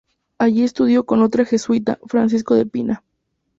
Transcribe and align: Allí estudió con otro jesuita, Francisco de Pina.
Allí 0.39 0.63
estudió 0.63 1.05
con 1.05 1.21
otro 1.21 1.45
jesuita, 1.45 1.99
Francisco 2.07 2.55
de 2.55 2.65
Pina. 2.65 3.03